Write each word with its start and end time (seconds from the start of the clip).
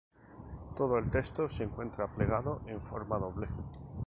Todo 0.75 0.97
el 0.97 1.11
texto 1.11 1.47
se 1.47 1.63
encuentra 1.63 2.07
plegado 2.11 2.63
en 2.65 2.81
forma 2.81 3.19
doble. 3.19 3.47